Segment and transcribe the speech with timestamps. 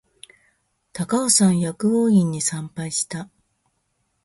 [0.93, 3.29] 高尾山薬王院に参拝した